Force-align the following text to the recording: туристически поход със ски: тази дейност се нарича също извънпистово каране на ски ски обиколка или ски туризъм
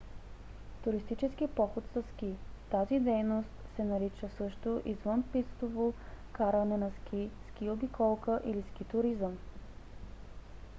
туристически 0.83 1.47
поход 1.47 1.83
със 1.93 2.05
ски: 2.05 2.33
тази 2.71 2.99
дейност 2.99 3.49
се 3.75 3.83
нарича 3.83 4.29
също 4.37 4.81
извънпистово 4.85 5.93
каране 6.31 6.77
на 6.77 6.91
ски 6.91 7.29
ски 7.49 7.69
обиколка 7.69 8.41
или 8.45 8.61
ски 8.71 8.83
туризъм 8.83 9.37